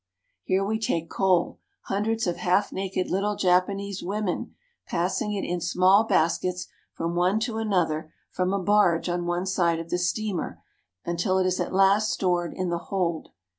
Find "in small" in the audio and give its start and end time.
5.43-6.05